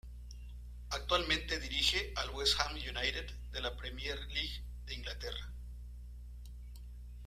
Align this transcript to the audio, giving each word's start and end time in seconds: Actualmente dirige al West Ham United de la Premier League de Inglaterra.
Actualmente 0.89 1.59
dirige 1.59 2.11
al 2.15 2.31
West 2.31 2.59
Ham 2.59 2.71
United 2.73 3.29
de 3.51 3.61
la 3.61 3.77
Premier 3.77 4.17
League 4.33 4.63
de 4.87 4.95
Inglaterra. 4.95 5.53